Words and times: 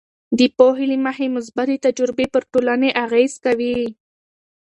د 0.39 0.41
پوهې 0.57 0.85
له 0.91 0.97
مخې، 1.05 1.27
مثبتې 1.35 1.75
تجربې 1.85 2.25
پر 2.33 2.43
ټولنې 2.51 2.89
اغیز 3.05 3.33
کوي. 3.45 3.79